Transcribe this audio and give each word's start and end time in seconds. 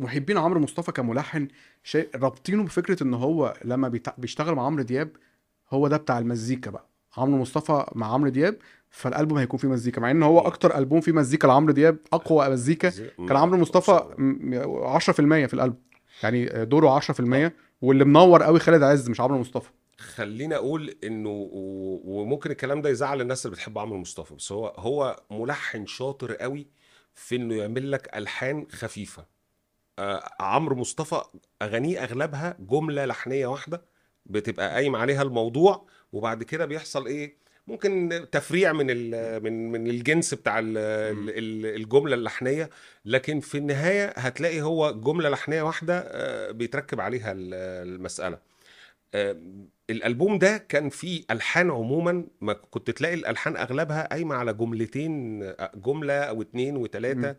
محبين 0.00 0.38
عمرو 0.38 0.60
مصطفى 0.60 0.92
كملحن 0.92 1.48
شيء 1.84 2.08
رابطينه 2.14 2.62
بفكرة 2.64 3.02
إن 3.02 3.14
هو 3.14 3.54
لما 3.64 3.88
بيتع- 3.88 4.14
بيشتغل 4.18 4.54
مع 4.54 4.66
عمرو 4.66 4.82
دياب 4.82 5.08
هو 5.70 5.88
ده 5.88 5.96
بتاع 5.96 6.18
المزيكا 6.18 6.70
بقى. 6.70 6.86
عمرو 7.16 7.40
مصطفى 7.40 7.86
مع 7.94 8.12
عمرو 8.12 8.30
دياب 8.30 8.56
فالألبوم 8.90 9.38
هيكون 9.38 9.58
فيه 9.58 9.68
مزيكا 9.68 10.00
مع 10.00 10.10
إن 10.10 10.22
هو 10.22 10.38
أكتر 10.40 10.78
ألبوم 10.78 11.00
فيه 11.00 11.12
مزيكا 11.12 11.46
لعمرو 11.46 11.72
دياب 11.72 11.96
أقوى 12.12 12.48
مزيكا. 12.48 12.90
كان 13.28 13.36
عمرو 13.36 13.58
مصطفى 13.58 14.14
م- 14.18 14.86
10% 14.86 15.46
في 15.46 15.54
الألبوم. 15.54 15.82
يعني 16.22 16.64
دوره 16.64 16.90
10% 16.90 17.52
واللي 17.82 18.04
منور 18.04 18.42
قوي 18.42 18.58
خالد 18.60 18.82
عز 18.82 19.08
مش 19.10 19.20
عمرو 19.20 19.38
مصطفى. 19.38 19.70
خليني 19.98 20.56
أقول 20.56 20.94
إنه 21.04 21.48
وممكن 22.04 22.50
الكلام 22.50 22.82
ده 22.82 22.90
يزعل 22.90 23.20
الناس 23.20 23.46
اللي 23.46 23.54
بتحب 23.56 23.78
عمرو 23.78 23.98
مصطفى 23.98 24.34
بس 24.34 24.52
هو 24.52 24.66
هو 24.78 25.20
ملحن 25.30 25.86
شاطر 25.86 26.32
قوي 26.34 26.66
في 27.14 27.36
إنه 27.36 27.54
يعمل 27.54 27.90
لك 27.92 28.16
ألحان 28.16 28.66
خفيفة. 28.72 29.35
عمرو 30.40 30.76
مصطفى 30.76 31.22
أغانيه 31.62 32.04
أغلبها 32.04 32.56
جملة 32.60 33.04
لحنية 33.06 33.46
واحدة 33.46 33.82
بتبقى 34.26 34.70
قايم 34.74 34.96
عليها 34.96 35.22
الموضوع 35.22 35.86
وبعد 36.12 36.42
كده 36.42 36.66
بيحصل 36.66 37.06
إيه؟ 37.06 37.36
ممكن 37.66 38.26
تفريع 38.32 38.72
من 38.72 38.86
من 39.42 39.72
من 39.72 39.86
الجنس 39.86 40.34
بتاع 40.34 40.58
ال- 40.58 40.78
ال- 40.78 41.30
ال- 41.38 41.76
الجملة 41.80 42.14
اللحنية 42.14 42.70
لكن 43.04 43.40
في 43.40 43.58
النهاية 43.58 44.08
هتلاقي 44.16 44.62
هو 44.62 44.90
جملة 44.92 45.28
لحنية 45.28 45.62
واحدة 45.62 45.98
آه، 46.06 46.50
بيتركب 46.50 47.00
عليها 47.00 47.32
ال- 47.32 47.54
المسألة. 47.88 48.38
آه، 49.14 49.36
الألبوم 49.90 50.38
ده 50.38 50.58
كان 50.58 50.88
فيه 50.88 51.24
ألحان 51.30 51.70
عموما 51.70 52.24
ما 52.40 52.52
كنت 52.52 52.90
تلاقي 52.90 53.14
الألحان 53.14 53.56
أغلبها 53.56 54.06
قايمة 54.10 54.34
على 54.34 54.52
جملتين 54.54 55.42
آه، 55.42 55.70
جملة 55.74 56.14
أو 56.20 56.42
اتنين 56.42 56.76
وتلاتة 56.76 57.34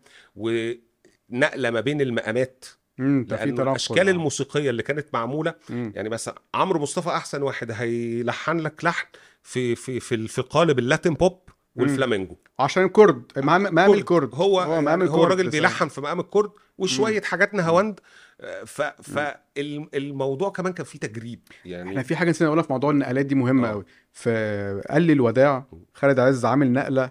ونقله 1.30 1.70
ما 1.70 1.80
بين 1.80 2.00
المقامات 2.00 2.64
امم 3.00 3.26
الأشكال 3.30 4.08
آه. 4.08 4.12
الموسيقية 4.12 4.70
اللي 4.70 4.82
كانت 4.82 5.06
معمولة 5.14 5.54
مم. 5.70 5.92
يعني 5.96 6.08
مثلا 6.08 6.42
عمرو 6.54 6.80
مصطفى 6.80 7.08
أحسن 7.08 7.42
واحد 7.42 7.70
هيلحن 7.70 8.58
لك 8.58 8.84
لحن 8.84 9.06
في 9.42 9.74
في 9.74 10.00
في 10.00 10.28
في 10.28 10.42
قالب 10.42 10.78
ال 10.78 10.84
Latin 10.84 11.14
pop 11.14 11.40
والفلامينجو 11.76 12.36
عشان 12.58 12.84
الكورد 12.84 13.22
مقام 13.36 13.62
مقام 13.62 13.86
كرد. 13.86 13.98
الكرد 13.98 14.34
هو 14.34 14.60
هو 14.60 14.74
هو, 14.74 14.80
مقام 14.80 15.02
هو 15.02 15.06
الكرد 15.06 15.20
الراجل 15.22 15.40
صحيح. 15.40 15.52
بيلحن 15.52 15.88
في 15.88 16.00
مقام 16.00 16.20
الكرد 16.20 16.50
وشوية 16.78 17.22
حاجات 17.22 17.54
نهاوند 17.54 18.00
آه، 18.40 18.64
ف 18.64 18.82
فالموضوع 18.82 20.50
كمان 20.50 20.72
كان 20.72 20.86
فيه 20.86 20.98
تجريب 20.98 21.40
يعني 21.64 21.90
إحنا 21.90 22.02
في 22.02 22.16
حاجة 22.16 22.30
نسينا 22.30 22.48
نقولها 22.48 22.62
في 22.62 22.72
موضوع 22.72 22.90
النقلات 22.90 23.26
دي 23.26 23.34
مهمة 23.34 23.68
آه. 23.68 23.72
قوي 23.72 23.84
في 24.12 24.82
قال 24.90 25.02
لي 25.02 25.12
الوداع 25.12 25.66
خالد 25.94 26.18
عز 26.18 26.44
عامل 26.44 26.72
نقلة 26.72 27.10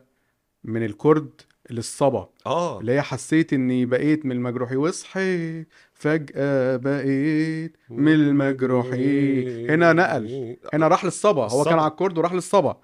من 0.64 0.86
الكرد 0.86 1.42
للصبا 1.72 2.30
آه 2.46 2.80
اللي 2.80 2.92
هي 2.92 3.02
حسيت 3.02 3.54
إني 3.54 3.86
بقيت 3.86 4.26
من 4.26 4.32
المجروحين 4.32 4.78
وصحيت 4.78 5.68
فجأة 5.94 6.76
بقيت 6.76 7.78
من 7.90 8.14
المجروحين 8.14 9.70
هنا 9.70 9.94
نقل 9.94 10.58
هنا 10.74 10.88
راح 10.88 11.06
للصبا 11.06 11.42
هو 11.44 11.48
كان 11.48 11.58
الصبا. 11.74 11.82
على 11.82 11.92
الكرد 11.92 12.18
وراح 12.18 12.34
للصبا 12.34 12.78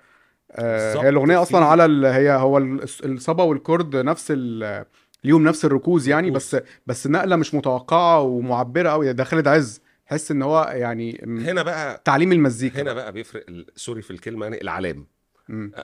آه. 0.51 0.95
هي 1.03 1.09
الأغنية 1.09 1.41
أصلا 1.41 1.65
على 1.65 1.85
ال... 1.85 2.05
هي 2.05 2.31
هو 2.31 2.57
ال- 2.57 2.83
الصبا 3.05 3.43
والكرد 3.43 3.95
نفس 3.95 4.27
ال... 4.29 4.85
ليهم 5.23 5.43
نفس 5.43 5.65
الركوز 5.65 6.07
يعني. 6.07 6.31
بس 6.31 6.57
بس 6.87 7.07
نقلة 7.07 7.35
مش 7.35 7.53
متوقعة 7.53 8.21
ومعبرة 8.21 8.89
قوي 8.89 9.13
ده 9.13 9.23
خالد 9.23 9.47
عز 9.47 9.81
تحس 10.07 10.31
إن 10.31 10.41
هو 10.41 10.71
يعني 10.75 11.21
هنا 11.25 11.63
بقى 11.63 12.01
تعليم 12.05 12.31
المزيكا 12.31 12.81
هنا 12.81 12.93
بقى 12.93 13.11
بيفرق 13.11 13.45
sorry 13.75 14.01
في 14.01 14.11
الكلمة 14.11 14.45
يعني 14.45 14.61
العلام. 14.61 15.07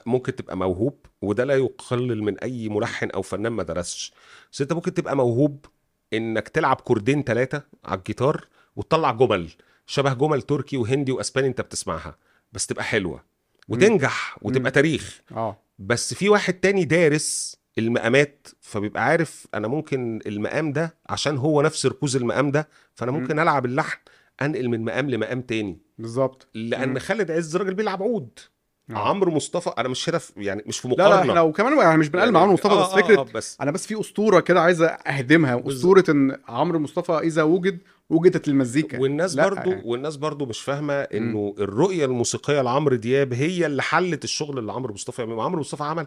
ممكن 0.06 0.36
تبقى 0.36 0.58
موهوب 0.58 1.06
وده 1.22 1.44
لا 1.44 1.56
يقلل 1.56 2.24
من 2.24 2.40
أي 2.40 2.70
ملحن 2.70 3.10
أو 3.10 3.22
فنان 3.22 3.52
ما 3.52 3.64
درسش 3.64 4.14
بس 4.52 4.62
أنت 4.62 4.74
ممكن 4.74 4.94
تبقى 4.94 5.16
موهوب 5.16 5.66
إنك 6.14 6.48
تلعب 6.48 6.76
كوردين 6.76 7.24
ثلاثة 7.24 7.64
على 7.86 7.98
الجيتار 7.98 8.48
وتطلع 8.76 9.12
جمل 9.12 9.50
شبه 9.86 10.14
جمل 10.14 10.42
تركي 10.42 10.78
وهندي 10.78 11.12
وأسباني 11.12 11.48
أنت 11.48 11.62
بتسمعها 11.62 12.18
بس 12.54 12.68
تبقى 12.68 12.84
حلوة 12.84 13.24
وتنجح 13.68 14.38
وتبقى. 14.42 14.72
تاريخ 14.72 15.22
آه 15.32 15.58
بس 15.80 16.14
في 16.14 16.30
واحد 16.30 16.54
تاني 16.54 16.86
دارس 16.86 17.58
المقامات 17.78 18.48
فبيبقى 18.62 19.04
عارف 19.06 19.48
أنا 19.54 19.68
ممكن 19.68 20.20
المقام 20.26 20.74
ده 20.74 20.96
عشان 21.10 21.38
هو 21.38 21.62
نفس 21.62 21.86
ركوز 21.86 22.16
المقام 22.16 22.52
ده 22.52 22.68
فأنا 22.96 23.12
مم. 23.12 23.20
ممكن 23.20 23.40
ألعب 23.40 23.66
اللحن 23.66 23.98
أنقل 24.42 24.68
من 24.70 24.86
مقام 24.86 25.10
لمقام 25.10 25.42
تاني 25.42 25.80
بالظبط 25.98 26.48
لأن. 26.54 27.00
خالد 27.00 27.32
عز 27.32 27.56
راجل 27.58 27.74
بيلعب 27.74 28.04
عود 28.04 28.40
آه. 28.40 28.59
عمرو 28.90 29.32
مصطفى 29.32 29.70
أنا 29.78 29.90
مش 29.90 30.10
هنا 30.10 30.20
يعني 30.38 30.64
مش 30.68 30.80
في 30.80 30.88
لا 30.88 30.94
مقارنة. 30.94 31.16
لا 31.24 31.30
إحنا 31.30 31.42
وكمان 31.42 31.78
يعني 31.78 31.98
مش 31.98 32.10
بنقلل 32.10 32.32
مع 32.32 32.40
عمرو 32.42 32.54
مصطفى 32.54 32.74
آه، 32.74 32.82
بس 32.88 32.92
آه، 32.92 32.96
فكرة 32.96 33.20
آه، 33.20 33.24
بس. 33.34 33.58
أنا 33.62 33.72
بس 33.72 33.88
في 33.88 34.00
أسطورة 34.00 34.40
كده 34.40 34.62
عايز 34.62 34.82
أهدمها. 34.82 35.64
أسطورة 35.68 36.04
إن 36.10 36.38
عمرو 36.48 36.80
مصطفى 36.80 37.12
إذا 37.18 37.44
وجد 37.44 37.80
وجدت 38.10 38.48
المزيكا. 38.48 39.00
والناس 39.00 39.36
لا، 39.36 39.44
برضو 39.50 39.70
يعني. 39.70 39.82
والناس 39.86 40.16
برضو 40.16 40.46
مش 40.46 40.62
فاهمة 40.62 40.94
إنه 40.94 41.56
الرؤية 41.60 42.06
الموسيقية 42.06 42.62
لعمرو 42.62 42.96
دياب 42.96 43.34
هي 43.34 43.66
اللي 43.66 43.82
حلت 43.82 44.24
الشغل 44.24 44.60
اللي 44.60 44.72
عمرو 44.72 44.94
مصطفى 44.94 45.22
يعمله. 45.22 45.44
عمرو 45.44 45.60
مصطفى 45.60 45.84
عمل 45.84 46.06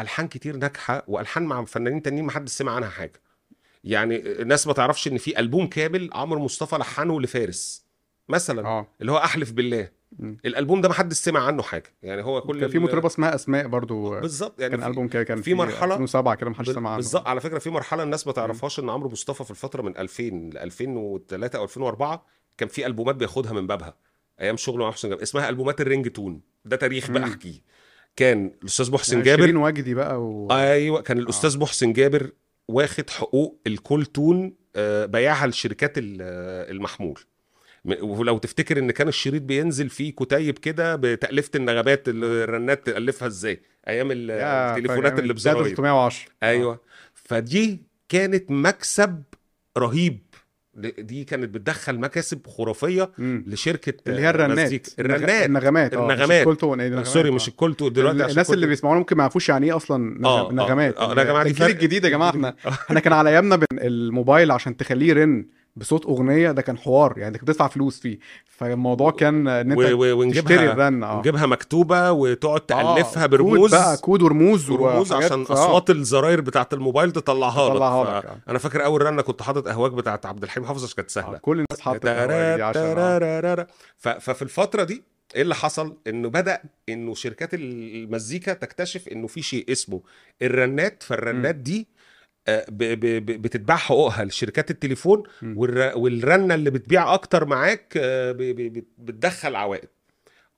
ألحان 0.00 0.28
كتير 0.28 0.56
ناجحة 0.56 1.04
وألحان 1.08 1.42
مع 1.42 1.64
فنانين 1.64 2.02
تانيين 2.02 2.24
ما 2.24 2.32
حدش 2.32 2.50
سمع 2.52 2.72
عنها 2.72 2.88
حاجة. 2.88 3.20
يعني 3.84 4.16
الناس 4.42 4.66
ما 4.66 4.72
تعرفش 4.72 5.08
إن 5.08 5.18
في 5.18 5.38
ألبوم 5.38 5.66
كامل 5.66 6.10
عمرو 6.12 6.40
مصطفى 6.40 6.76
لحنه 6.76 7.20
لفارس 7.20 7.84
مثلا 8.28 8.66
آه. 8.66 8.86
اللي 9.00 9.12
هو 9.12 9.16
أحلف 9.16 9.52
بالله. 9.52 9.88
مم. 10.18 10.36
الألبوم 10.44 10.80
ده 10.80 10.88
ما 10.88 10.94
حدش 10.94 11.16
سمع 11.16 11.40
عنه 11.46 11.62
حاجة. 11.62 11.94
يعني 12.02 12.22
هو 12.22 12.40
كل 12.40 12.60
كان 12.60 12.68
في 12.70 12.78
مطربة 12.78 13.06
اسمها 13.06 13.34
أسماء 13.34 13.66
برضو 13.68 14.20
بالظبط 14.20 14.60
يعني 14.60 14.70
كان 14.70 14.80
في- 14.80 14.86
ألبوم 14.86 15.08
كده 15.08 15.22
كان 15.22 15.42
في 15.42 15.54
مرحلة- 15.56 15.82
2007 15.82 16.34
كده 16.34 16.50
محدش 16.50 16.70
سمع 16.70 16.90
عنه. 16.90 16.96
بالظبط 16.96 17.26
على 17.26 17.40
فكرة 17.40 17.58
في 17.58 17.70
مرحلة 17.70 18.02
الناس 18.02 18.26
ما 18.26 18.32
تعرفهاش 18.32 18.80
إن 18.80 18.90
عمرو 18.90 19.10
مصطفى 19.10 19.44
في 19.44 19.50
الفترة 19.50 19.82
من 19.82 19.96
2000 19.96 20.50
ل 20.54 20.58
2003 20.58 21.56
أو 21.58 21.64
2004 21.64 22.26
كان 22.58 22.68
في 22.68 22.86
ألبومات 22.86 23.14
بياخدها 23.16 23.52
من 23.52 23.66
بابها. 23.66 23.96
أيام 24.40 24.56
شغله 24.56 24.84
مع 24.84 24.90
حسين 24.90 25.10
جابر 25.10 25.22
اسمها 25.22 25.48
ألبومات 25.48 25.80
الرينج 25.80 26.08
تون. 26.10 26.40
ده 26.64 26.76
تاريخ 26.76 27.10
بقى. 27.10 27.24
أحكيه. 27.24 27.60
كان 28.16 28.52
الأستاذ 28.62 28.92
محسن 28.92 29.12
يعني 29.16 29.24
جابر 29.24 29.56
وجدي 29.56 29.94
بقى 29.94 30.22
و... 30.22 30.48
أيوه 30.50 31.00
كان 31.02 31.18
الأستاذ 31.18 31.58
محسن 31.58 31.92
جابر 31.92 32.30
واخد 32.68 33.10
حقوق 33.10 33.60
ال 33.66 33.74
call 33.74 34.06
tone 34.06 34.54
آه، 34.76 35.06
بيعها 35.06 35.46
لشركات 35.46 35.98
ال- 35.98 36.18
آه، 36.20 36.70
المحمول. 36.70 37.20
ولو 38.02 38.38
تفتكر 38.38 38.78
إن 38.78 38.90
كان 38.90 39.08
الشريط 39.08 39.42
بينزل 39.42 39.88
فيه 39.88 40.12
كتيب 40.12 40.58
كده 40.58 40.96
بتألفة 40.96 41.50
النغمات 41.54 42.02
الرنات 42.08 42.86
تألفها 42.86 43.28
إزاي؟ 43.28 43.60
أيام 43.88 44.10
ال- 44.12 44.30
يا 44.30 44.76
التليفونات. 44.76 45.18
اللي 45.18 45.32
بزراير. 45.32 45.64
310 45.74 46.28
أيوه. 46.42 46.80
فدي 47.14 47.82
كانت 48.08 48.50
مكسب 48.50 49.22
رهيب. 49.78 50.18
دي 50.98 51.24
كانت 51.24 51.54
بتدخل 51.54 51.98
مكاسب 51.98 52.46
خرافية 52.46 53.10
مم. 53.18 53.44
لشركة 53.46 53.94
اللي 54.06 54.20
هي 54.22 54.30
الرنات. 54.30 54.88
الرنات. 54.98 55.46
النغمات. 55.46 55.94
آه 55.94 56.06
مش 56.06 56.12
النغمات. 56.12 56.40
ال 56.40 56.43
call 56.43 56.56
tone 56.56 56.80
إيه، 56.80 56.86
النغمات، 56.88 57.06
sorry 57.06 57.28
آه. 57.28 57.32
مش 57.32 57.48
ال 57.48 57.52
call 57.52 57.70
tone 57.70 57.88
دلوقتي 57.88 58.24
الناس 58.26 58.50
اللي 58.50 58.66
ال 58.66 58.66
call 58.66 58.67
to- 58.67 58.68
بيسمعونا 58.68 58.98
ممكن 58.98 59.16
ما 59.16 59.22
يعرفوش 59.22 59.48
يعني 59.48 59.66
إيه 59.66 59.76
أصلا 59.76 60.24
آه، 60.26 60.48
آه، 60.48 60.52
نغمات. 60.52 60.96
آه، 60.96 61.14
دي 61.42 61.48
الجيل 61.50 61.66
الجديد 61.70 62.04
يا 62.04 62.08
جماعة. 62.10 62.30
إحنا 62.30 62.54
إحنا 62.68 63.00
كان 63.00 63.12
على 63.12 63.30
أيامنا 63.30 63.58
الموبايل 63.72 64.50
عشان 64.50 64.76
تخليه 64.76 65.08
يرن. 65.08 65.46
بصوت 65.76 66.06
أغنية 66.06 66.50
ده 66.52 66.62
كان 66.62 66.78
حوار 66.78 67.18
يعني 67.18 67.38
كنت 67.38 67.48
تدفع 67.48 67.68
فلوس 67.68 68.00
فيه 68.00 68.18
فالموضوع 68.46 69.10
كان 69.10 69.48
إن 69.48 69.70
أنت 69.72 69.78
و- 69.78 69.82
و- 69.82 69.86
تشتري 69.86 70.12
ونجيبها 70.12 70.72
الرن 70.72 71.02
آه 71.04 71.16
ونجيبها 71.16 71.46
مكتوبة 71.46 72.12
وتقعد 72.12 72.60
آه، 72.72 72.94
تألفها 72.94 73.26
كود 73.26 73.30
برموز 73.38 73.70
بقى 73.70 73.96
كود 73.96 74.22
ورموز 74.22 74.70
ورموز 74.70 75.12
وحاجات، 75.12 75.32
عشان 75.32 75.40
آه. 75.50 75.52
أصوات 75.52 75.90
الزراير 75.90 76.40
بتاعت 76.40 76.74
الموبايل 76.74 77.12
تطلعها 77.12 77.68
لك 77.68 77.72
تطلعها 77.74 78.04
ف- 78.04 78.24
لك، 78.24 78.30
آه. 78.30 78.36
أنا 78.48 78.58
فاكر 78.58 78.84
أول 78.84 79.02
رنة 79.02 79.22
كنت 79.22 79.42
حاطط 79.42 79.68
أهواك 79.68 79.92
بتاعت 79.92 80.26
عبد 80.26 80.42
الحليم 80.42 80.66
حافظ 80.66 80.84
عشان 80.84 80.96
كانت 80.96 81.08
آه، 81.08 81.12
سهلة 81.22 81.38
كل 81.38 81.52
الناس 81.52 81.80
دي 82.56 82.62
عشان 82.62 82.82
آه. 82.82 83.66
ف- 83.98 84.08
ففي 84.08 84.42
الفترة 84.42 84.84
دي 84.84 85.02
إيه 85.34 85.42
اللي 85.42 85.54
حصل 85.54 85.96
انه 86.06 86.28
بدا 86.28 86.62
انه 86.88 87.14
شركات 87.14 87.50
المزيكا 87.54 88.52
تكتشف 88.52 89.08
انه 89.08 89.26
في 89.26 89.42
شيء 89.42 89.72
اسمه 89.72 90.00
الرنات 90.42 91.02
فالرنات 91.02 91.54
دي 91.54 91.78
آه، 91.78 91.84
ب- 91.84 91.84
ب- 91.84 91.93
بتتباع 92.48 93.76
حقوقها 93.76 94.24
لشركات 94.24 94.70
التليفون 94.70 95.22
والرنة 95.94 96.54
اللي 96.54 96.70
بتبيع 96.70 97.14
أكتر 97.14 97.44
معاك 97.44 97.94
آه، 97.96 98.32
بتدخل 98.98 99.56
عوائد. 99.56 99.88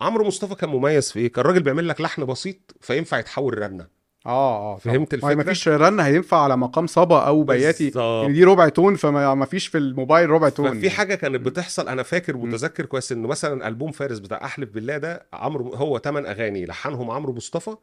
عمرو 0.00 0.26
مصطفى 0.26 0.54
كان 0.54 0.70
مميز 0.70 1.12
في 1.12 1.18
إيه؟ 1.18 1.32
كان 1.32 1.44
الراجل 1.44 1.62
بيعمل 1.62 1.88
لك 1.88 2.00
لحن 2.00 2.24
بسيط 2.24 2.76
فينفع 2.80 3.18
يتحول 3.18 3.58
رنة. 3.58 3.86
آه 4.26 4.74
آه 4.74 4.76
فهمت 4.78 5.14
طبعاً. 5.14 5.34
ما؟ 5.34 5.42
فيش 5.42 5.68
رن 5.68 6.00
هينفع 6.00 6.36
على 6.42 6.56
مقام 6.56 6.86
صبا 6.86 7.18
أو 7.18 7.42
بياتي. 7.42 7.92
يعني 7.96 8.32
دي 8.32 8.44
ربع 8.44 8.68
تون 8.68 8.96
فما 8.96 9.34
ما 9.34 9.46
فيش 9.46 9.66
في 9.66 9.78
الموبايل 9.78 10.30
ربع 10.30 10.48
تون 10.48 10.78
ففي 10.78 10.90
حاجة 10.90 11.14
كانت 11.14 11.40
بتحصل 11.40 11.88
أنا 11.88 12.02
فاكر 12.02 12.36
متذكر 12.36 12.86
كويس 12.86 13.12
إنه 13.12 13.28
مثلا 13.28 13.68
ألبوم 13.68 13.92
فارس 13.92 14.18
بتاع 14.18 14.44
أحلف 14.44 14.70
بالله 14.70 14.98
ده 14.98 15.26
عمرو 15.32 15.74
هو 15.74 15.98
ثمان 15.98 16.26
أغاني 16.26 16.66
لحنهم 16.66 17.10
عمرو 17.10 17.32
مصطفى. 17.32 17.76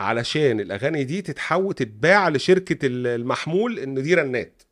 علشان 0.00 0.60
الأغاني 0.60 1.04
دي 1.04 1.22
تتحول 1.22 1.74
تتباع 1.74 2.28
لشركة 2.28 2.78
المحمول 2.84 3.78
إن 3.78 4.02
دي 4.02 4.14
رنات 4.14 4.62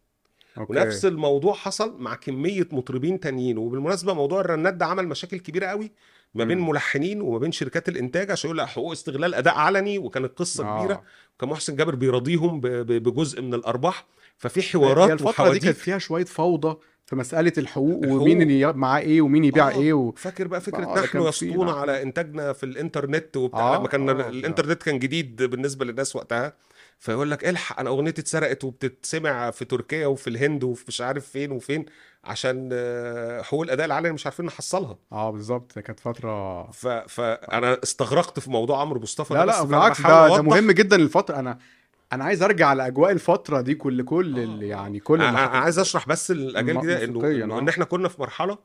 أوكي. 0.59 0.73
ونفس 0.73 1.05
الموضوع 1.05 1.55
حصل 1.55 1.97
مع 1.99 2.15
كمية 2.15 2.69
مطربين 2.73 3.21
تانيين 3.21 3.59
وبالمناسبة 3.59 4.15
موضوع 4.15 4.41
الرنات 4.41 4.75
ده 4.75 4.87
عمل 4.87 5.09
مشاكل 5.09 5.39
كبيرة 5.39 5.67
قوي 5.67 5.93
ما 6.35 6.45
بين 6.45 6.59
مم. 6.59 6.69
ملحنين 6.69 7.21
وما 7.21 7.39
بين 7.39 7.53
شركات 7.53 7.89
الإنتاج 7.89 8.31
عشان 8.31 8.49
يقول 8.49 8.59
لك 8.59 8.67
حقوق 8.67 8.93
استغلال 8.93 9.35
أداء 9.35 9.55
علني 9.55 9.99
وكانت 9.99 10.39
قصة 10.39 10.67
آه. 10.67 10.79
كبيرة 10.79 11.03
كان 11.39 11.49
محسن 11.49 11.77
جابر 11.77 11.95
بيراضيهم 11.95 12.61
بجزء 12.61 13.43
من 13.43 13.55
الأرباح 13.55 14.07
ففي 14.39 14.63
حوارات 14.63 15.11
الفترة 15.11 15.53
دي 15.53 15.59
كانت 15.59 15.77
فيها 15.77 15.99
شوية 15.99 16.25
فوضى 16.25 16.77
في 17.07 17.17
مسألة 17.17 17.53
الحقوق 17.59 18.03
الحقوق. 18.05 18.23
ومين 18.23 18.43
اللي 18.43 18.73
معاه 18.73 19.01
إيه 19.01 19.21
ومين 19.23 19.45
يبيع 19.45 19.69
آه، 19.69 19.73
إيه 19.81 19.93
و... 19.93 20.13
فاكر 20.13 20.47
بقى 20.47 20.61
فكرة 20.61 20.85
آه، 20.85 21.05
نحن 21.05 21.23
يسطون. 21.23 21.69
على 21.69 22.03
إنتاجنا 22.03 22.53
في 22.53 22.67
الإنترنت 22.67 23.37
وبتاع 23.37 23.75
آه، 23.75 23.79
لما 23.79 23.89
كان 23.89 24.09
آه، 24.09 24.29
الإنترنت 24.29 24.83
كان 24.83 24.99
جديد 24.99 25.43
بالنسبة 25.43 25.85
للناس 25.85 26.17
وقتها 26.17 26.53
فيقول 26.99 27.31
لك 27.31 27.49
إلحق 27.49 27.81
أنا 27.81 27.91
أغنيتي 27.91 28.21
اتسرقت 28.21 28.65
وبتتسمع 28.65 29.51
في 29.51 29.65
تركيا 29.65 30.07
وفي 30.07 30.31
الهند 30.31 30.65
وفي 30.65 30.85
مش 30.89 31.01
عارف 31.01 31.27
فين 31.29 31.51
وفين 31.53 31.85
عشان 32.25 32.71
آه، 32.73 33.43
حقوق 33.43 33.63
الأداء 33.63 33.87
العالي 33.87 34.13
مش 34.13 34.27
عارفين 34.27 34.47
نحصلها 34.47 34.99
آه 35.13 35.31
بالظبط 35.31 35.79
كانت 35.79 36.01
فترة 36.01 36.71
ف... 36.71 36.87
فانا 36.89 37.79
استغرقت 37.83 38.41
في 38.41 38.51
موضوع 38.51 38.81
عمرو 38.81 39.01
مصطفى 39.01 39.35
لا 39.35 39.47
لا 39.47 39.63
بالعكس 39.63 40.01
ده, 40.01 40.29
ده. 40.37 40.43
مهم 40.43 40.71
جدا 40.71 40.97
الفترة 40.97 41.39
أنا 41.39 41.59
أنا 42.13 42.25
عايز 42.25 42.43
أرجع 42.43 42.73
لأجواء 42.73 43.11
الفترة 43.13 43.61
دي 43.61 43.75
كل 43.75 44.05
كل 44.05 44.39
آه، 44.39 44.45
آه. 44.61 44.65
يعني 44.65 45.01
كل 45.01 45.23
أنا. 45.23 45.39
عايز 45.39 45.79
أشرح 45.79 46.09
بس 46.09 46.31
الأجيال 46.31 46.77
م- 46.77 46.81
الجديدة 46.81 47.05
إنه 47.45 47.55
آه. 47.57 47.59
إن 47.59 47.69
إحنا 47.69 47.85
كنا 47.85 48.09
في 48.09 48.21
مرحلة 48.21 48.59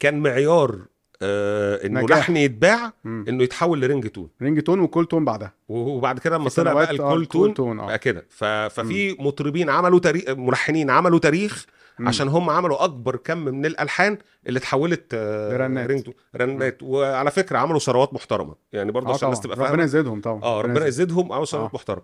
كان 0.00 0.18
معيار 0.22 0.78
آه 1.22 1.86
إنه 1.86 2.00
نجاح. 2.00 2.18
لحن 2.18 2.36
يتباع 2.36 2.92
مم. 3.04 3.24
إنه 3.28 3.42
يتحول 3.42 3.80
ل 3.80 3.85
ring 3.85 4.06
tone. 4.08 4.28
ring 4.42 4.62
tone 4.62 4.80
و 4.80 4.85
call 4.85 5.06
tone 5.06 5.24
بعدها. 5.24 5.52
وبعد 5.68 6.18
كده 6.18 6.36
لما 6.38 6.48
طلع 6.48 6.72
بقى 6.72 6.84
آه، 6.88 6.90
ال 6.90 6.96
call 6.96 7.22
ال 7.22 7.23
call 7.23 7.28
tone 7.28 7.54
tone، 7.54 7.80
آه. 7.80 7.86
بقى 7.86 7.98
كده. 7.98 8.26
ف... 8.30 8.44
ففي 8.44 9.16
مطربين 9.18 9.70
عملوا 9.70 9.98
تاريخ 9.98 10.24
ملحنين 10.30 10.90
عملوا 10.90 11.18
تاريخ 11.18 11.66
مم. 11.98 12.08
عشان 12.08 12.28
هم 12.28 12.50
عملوا 12.50 12.84
أكبر 12.84 13.16
كم 13.16 13.38
من 13.38 13.66
الألحان 13.66 14.18
اللي 14.46 14.58
اتحولت 14.58 15.04
آه، 15.14 15.52
لرنات. 15.52 15.86
ring 15.86 16.02
tone. 16.02 16.14
رنات 16.36 16.78
وعلى 16.82 17.30
فكرة 17.30 17.58
عملوا 17.58 17.78
ثروات 17.78 18.14
محترمة. 18.14 18.54
يعني 18.72 18.92
برضه 18.92 19.14
عشان 19.14 19.28
الناس 19.28 19.40
تبقى 19.40 19.56
ربنا 19.56 19.68
فاهمة؟ 19.68 19.82
يزيدهم 19.84 20.20
طبعا. 20.20 20.42
آه 20.42 20.60
ربنا 20.60 20.86
يزيدهم 20.86 21.32
عملوا 21.32 21.44
ثروات 21.46 21.70
آه. 21.70 21.74
محترمة. 21.74 22.02